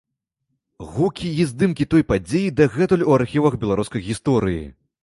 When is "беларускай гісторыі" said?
3.67-4.65